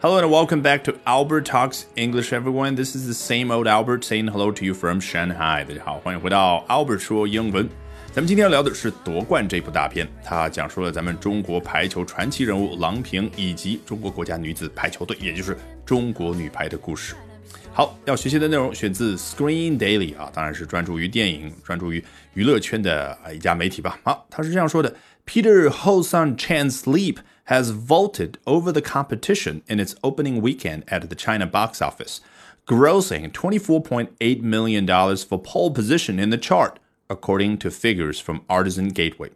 [0.00, 2.76] Hello and welcome back to Albert Talks English, everyone.
[2.76, 5.64] This is the same old Albert saying hello to you from Shanghai.
[5.64, 7.68] 大家好，欢迎回到 Albert 说英文。
[8.12, 17.16] 咱们今天要聊的是夺冠这部大片，它讲述了咱们中国排球传奇人物郎平以及中国国家女子排球队，也就是中国女排的故事。
[17.72, 23.98] 好，要学习的内容选自 Screen Daily 啊，当然是专注于电影、专注于娱乐圈的一家媒体吧。
[24.04, 24.94] 好，他是这样说的
[25.26, 27.16] ：Peter Hosan Chan's leap。
[27.48, 32.20] Has vaulted over the competition in its opening weekend at the China box office,
[32.66, 39.30] grossing $24.8 million for pole position in the chart, according to figures from Artisan Gateway.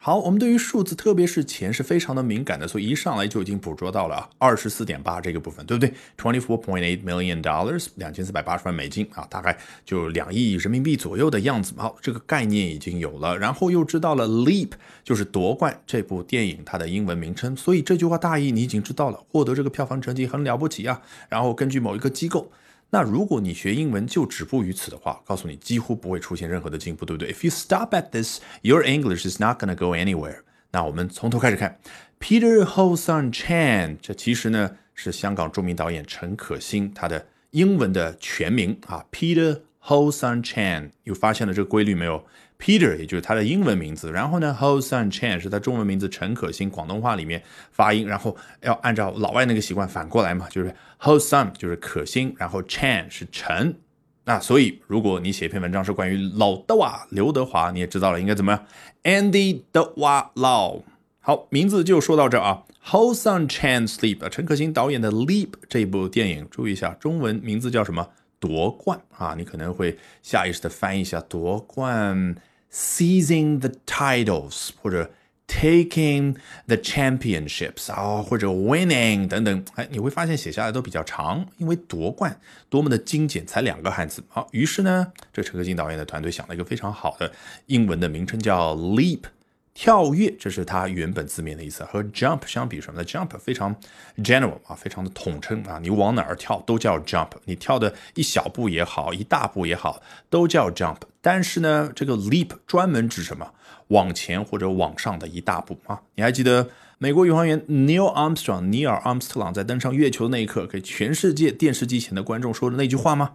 [0.00, 11.74] 好，我们对于数字，特别是钱，是非常的敏感的，所以一上来就已经捕捉到了，二十四点八这个部分，对不对？Twenty four point eight million dollars，两千四百八十万美金啊，大概就两亿人民币左右的样子。
[11.76, 14.70] 好，这个概念已经有了，然后又知道了 leap
[15.02, 21.02] 就是夺冠这部电影它的英文名称，所以这句话大意你已经知道了，获得这个票房成绩很了不起啊。
[21.28, 22.52] 然后根据某一个机构。
[22.90, 30.38] 那如果你学英文就止步于此的话，告诉你几乎不会出现任何的进步，对不对？If you stop at this, your English is not gonna go anywhere。
[30.70, 31.78] 那我们从头开始看
[32.18, 40.90] ，Peter Ho Sun Chan，这其实呢是香港著名导演陈可辛他的英文的全名啊，Peter Ho Sun Chan。
[41.04, 42.24] 有发现了这个规律没有
[42.58, 53.74] ？Peter，也就是他的英文名字，然后呢，Ho Sun Chan 是他中文名字陈可辛，广东话里面发音，然后要按照老外那个习惯反过来嘛，就是 Ho Sun 就是可辛，然后 Chan 是陈。
[54.24, 58.66] 那所以如果你写一篇文章是关于老德瓦刘德华，你也知道了应该怎么样
[59.04, 60.80] ？Andy 德瓦老。
[61.20, 68.08] 好，名字就说到这啊，Ho Sun Chan Sleep，陈可辛导演的 Leap 这部电影，注意一下中文名字叫什么？
[68.40, 72.36] 夺冠啊，你可能会下意识的翻译一下夺冠。
[72.72, 75.10] Seizing the titles 或者
[75.46, 82.38] taking the championships 啊，或者 winning 等等，哎，你会发现写下来都比较长，因为夺冠
[82.68, 84.22] 多么的精简，才两个汉字。
[84.28, 87.32] 好，于是呢，这陈可辛导演的团队想了一个非常好的
[87.66, 89.20] 英文的名称，叫 leap。
[89.80, 91.84] 跳跃，这是它原本字面的意思。
[91.84, 93.72] 和 jump 相比什么呢？jump 非常
[94.24, 97.28] general 啊，非常的统称啊，你往哪儿跳都叫 jump。
[97.44, 100.96] 你跳的一小步也好，一大步也好，都叫 jump。
[101.20, 103.52] 但是呢，这个 leap 专门指什么？
[103.86, 106.02] 往前或者往上的一大步啊。
[106.16, 106.68] 你还记得
[106.98, 113.34] 美国宇航员 Neil Armstrong 尼尔·阿姆斯特朗在登上月球的那一刻，给全世界电视机前的观众说的那句话吗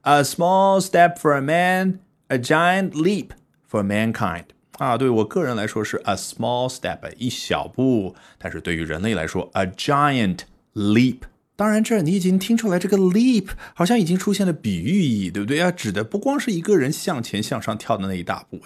[0.00, 1.98] ？A small step for a man,
[2.28, 3.32] a giant leap
[3.70, 4.55] for mankind。
[4.78, 10.40] 啊，对我个人来说是 a small step 一小步，但是对于人类来说 a giant
[10.74, 11.20] leap。
[11.58, 15.70] 当然，这你已经听出来，这个 leap 好像已经出现了比喻意义，对不对啊？
[15.70, 18.60] 指的不光是一个人向前向上跳的那一大步，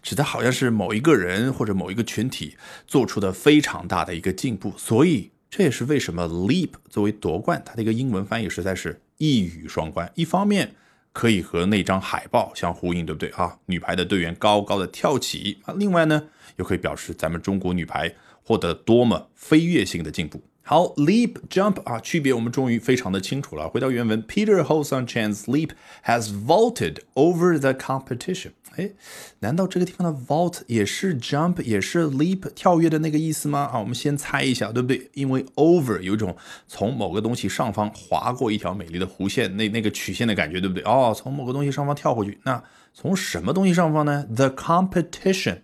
[0.00, 2.56] 指的好像是某一个人或者某一个群体
[2.86, 4.72] 做出的非常大的一个进步。
[4.76, 10.08] 所以这也是为什么 leap 作为夺冠，它的一个英文翻译实在是一语双关。
[10.14, 10.76] 一方面，
[11.16, 13.58] 可以和那张海报相呼应，对不对啊？
[13.64, 16.22] 女排的队员高高的跳起啊，另外呢，
[16.56, 20.42] 又可以表示咱们中国女排获得多么飞跃性的进步。
[20.68, 23.68] 好，leap jump 啊，区别我们终于非常的清楚了。
[23.68, 25.70] 回到原文，Peter Hosan Chan's leap
[26.04, 28.50] has vaulted over the competition。
[28.74, 28.90] 哎，
[29.38, 33.70] 难道这个地方的 vault 也是 jump 也是 leap 跳跃的那个意思吗？
[33.72, 35.08] 啊，我们先猜一下，对不对？
[35.14, 40.82] 因为 over 有一种从某个东西上方划过一条美丽的弧线，那那个曲线的感觉，对不对？
[40.82, 42.60] 哦，从某个东西上方跳过去，那
[42.92, 45.58] 从什么东西上方呢？The competition。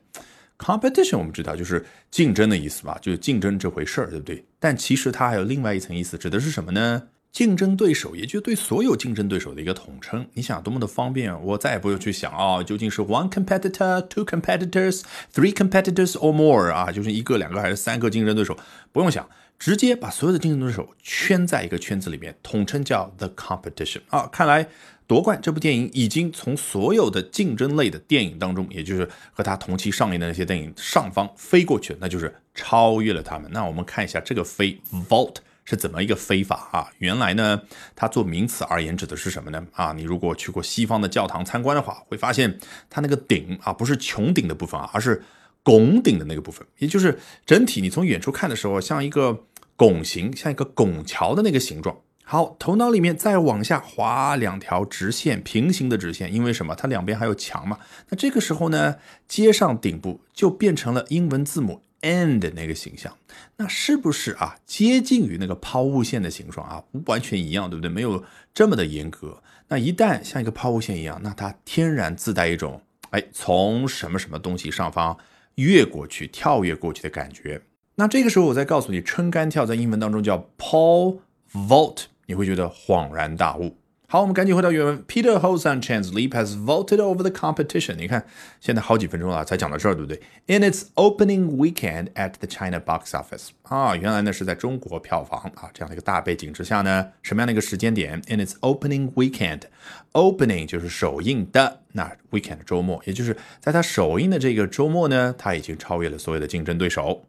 [0.62, 4.45] Competition 我们知道就是竞争的意思吧，就是竞争这回事儿，对不对？
[4.61, 7.09] 但其实它还有另外一层意思，指的是什么呢？
[7.33, 10.25] 竞争对手，也就对所有竞争对手的一个统称。
[10.34, 15.01] 你想多么的方便，我再也不用去想啊，究竟是 one competitor, two competitors,
[15.34, 18.56] three competitors or more 啊，就是一个、两个还是三个竞争对手？
[18.93, 19.27] 不用想，
[19.62, 24.27] 直接把所有的竞争对手圈在一个圈子里面，统称叫 the competition 啊。
[24.33, 24.67] 看来。
[25.09, 33.51] 夺冠这部电影已经从所有的竞争类的电影当中，也就是和它同期上映的那些电影上方飞过去，那就是超越了他们。
[33.53, 35.36] 那我们看一下这个飞 vault
[35.66, 36.89] 是怎么一个飞法啊？
[36.97, 37.60] 原来呢，
[37.95, 39.63] 它做名词而言指的是什么呢？
[39.75, 42.59] 啊，你如果去过西方的教堂参观的话，会发现
[42.89, 45.22] 它那个顶啊，不是穹顶的部分啊，而是
[45.63, 49.45] 拱顶的那个部分，也就是整体你从远处看的时候，像一个
[49.77, 51.97] 拱形，像一个拱桥的那个形状。
[52.24, 56.74] 好，头脑里面再往下划两条直线，平行的直线，因为什么？
[56.74, 57.78] 它两边还有墙嘛。
[58.09, 58.97] 那这个时候呢，
[59.28, 63.15] 接上顶部就变成了英文字母 N 的那个形象。
[63.57, 66.83] 那是不是啊，接近于那个抛物线的形状啊？
[66.91, 67.91] 不完全一样，对不对？
[67.91, 68.24] 没有
[68.54, 69.42] 这么的严格。
[69.69, 72.80] 那一旦像一个抛物线一样，那它天然自带一种，
[73.10, 75.19] 哎，从什么什么东西上方
[75.57, 77.60] 越过去、跳跃过去的感觉。
[77.97, 81.18] 那这个时候我再告诉你，撑杆跳在英文当中叫 pole
[81.53, 83.77] vault，你会觉得恍然大悟。
[84.09, 85.03] 好，我们赶紧回到原文。
[85.06, 87.94] Peter Hosan Chan's leap has vaulted over the competition。
[87.97, 88.27] 你看，
[88.60, 93.48] 现在好几分钟了，才讲到这儿，对不对？In its opening weekend at the China box office。
[93.62, 107.24] 啊，原来呢是在中国票房啊这样的一个大背景之下呢，什么样的一个时间点？In its opening weekend，opening 就是首映的，那 weekend 周末，也就是在它首映的这个周末呢，它已经超越了所有的竞争对手。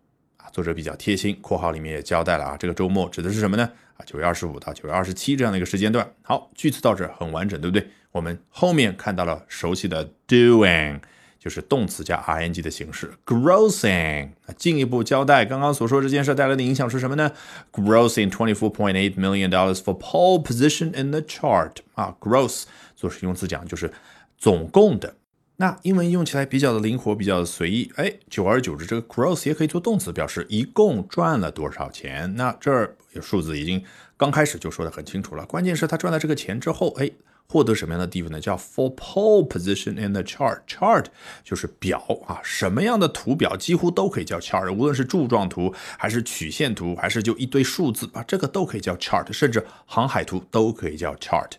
[0.51, 3.69] 作者比较贴心，括号里面也交代了啊，这个周末指的是什么呢？
[3.98, 6.07] 啊，九月二十五到九月二十七这样的一个时间段。
[6.24, 7.88] 好，句子到这很完整，对不对？
[8.12, 11.00] 我们后面看到了熟悉的 doing，
[11.40, 14.30] 就是动词加 ing 的形式，grossing。
[14.56, 17.31] 进一步交代刚刚所说这件事带来的影响是什么呢
[17.72, 21.78] ？grossing twenty four point eight million dollars for pole position in the chart。
[21.95, 22.63] 啊，gross
[22.95, 23.92] 做实用词讲就是
[24.38, 25.16] 总共的。
[25.58, 27.92] 那英文用起来比较的灵活，比较的随意。
[27.96, 32.36] 哎，久而久之，这个 gross 也可以做动词，表示一共赚了多少钱。
[32.36, 33.84] 那这儿有数字已经
[34.18, 35.46] 刚开始就说的很清楚了。
[35.46, 37.10] 关键是他赚了这个钱之后，哎，
[37.48, 38.40] 获得什么样的地位呢？
[38.42, 40.62] 叫 for pole position in the chart。
[40.68, 41.06] chart
[41.44, 51.52] 就是表啊，什么样的图表几乎都可以叫 chart，无论是柱状图还是曲线图，还是就一堆数字啊，这个都可以叫 chart，甚至航海图都可以叫 chart。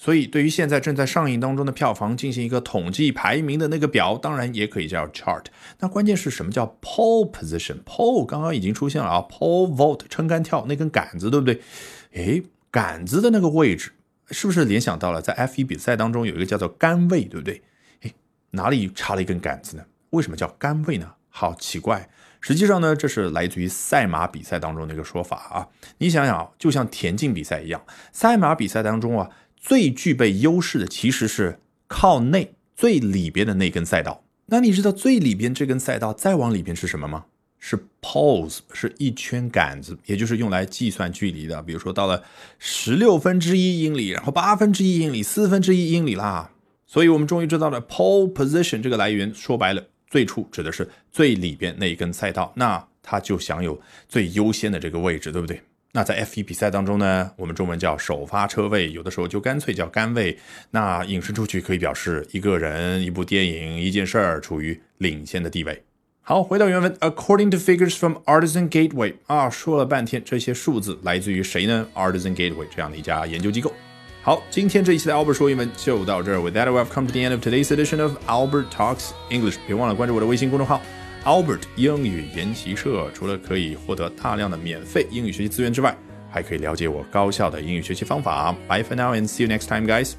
[0.00, 5.46] 所以，对于现在正在上映当中的票房进行一个统计排名的那个表，当然也可以叫 chart。
[5.80, 11.60] 那关键是什么叫 pole position？pole 刚刚已经出现了啊，pole vault 撑杆跳那根杆子，对不对？
[12.12, 13.90] 诶，杆子的那个位置
[14.30, 17.60] 是不是联想到了在 F1 比赛当中有一个叫做杆位，对不对？
[18.02, 18.14] 诶，
[18.52, 19.84] 哪里插了一根杆子呢？
[20.10, 21.14] 为什么叫杆位呢？
[21.28, 22.08] 好奇怪。
[22.40, 25.68] 实际上呢，这是来自于赛马比赛当中的一个说法啊。
[25.98, 29.28] 你想想，就像田径比赛一样，赛马比赛当中啊。
[29.60, 34.24] 最具备优势的其实是靠内最里边的那根赛道。
[34.46, 37.26] 那你知道最里边这根赛道再往里边是什么吗？
[37.58, 41.60] 是 poles，是一圈杆子，也就是用来计算距离的。
[41.62, 42.22] 比如说到了
[42.58, 46.52] 十六分之一英里，然后八分之一英里，四分之一英里啦。
[46.86, 49.34] 所以我们终于知道了 pole position 这个来源。
[49.34, 53.78] 说白了，最初指的是最里边那一根赛道，那它就享有
[54.08, 55.60] 最优先的这个位置，对不对？
[55.98, 60.38] 那在 F1 比赛当中呢，我们中文叫首发车位，有的时候就干脆叫杆位。
[60.70, 65.82] 那引申出去可以表示一个人、一部电影、一件事儿处于领先的地位。
[66.20, 73.72] 好，回到原文，According to figures from Artisan Gateway，啊，说了半天这些数字来自于谁呢？Artisan Gateway 这样的一家研究机构。
[74.22, 76.40] 好，今天这一期的 Albert 说英文就到这儿。
[76.40, 79.56] With that, we have come to the end of today's edition of Albert Talks English。
[79.66, 80.80] 别忘了关注我的微信公众号。
[81.28, 85.94] Albert 英语研习社除了可以获得大量的免费英语学习资源之外，
[86.30, 88.50] 还可以了解我高效的英语学习方法。
[88.66, 90.14] Bye for now and see you next time, guys.